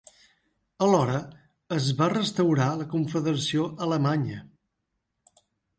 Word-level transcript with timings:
Alhora, 0.85 1.19
es 1.77 1.91
va 2.01 2.09
restaurar 2.15 2.71
la 2.81 2.89
Confederació 2.97 3.69
alemanya. 3.91 4.45